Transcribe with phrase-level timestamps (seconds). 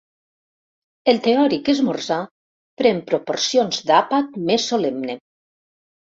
[1.11, 2.17] El teòric esmorzar
[2.81, 5.17] pren proporcions d'àpat més solemne.